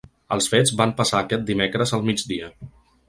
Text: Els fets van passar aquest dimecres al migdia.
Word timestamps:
Els 0.35 0.47
fets 0.53 0.71
van 0.79 0.93
passar 1.01 1.19
aquest 1.19 1.45
dimecres 1.51 1.95
al 1.99 2.07
migdia. 2.09 2.51